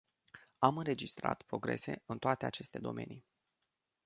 [0.59, 3.25] Am înregistrat progrese în toate aceste domenii.